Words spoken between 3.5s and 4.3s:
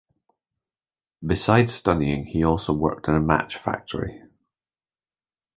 factory.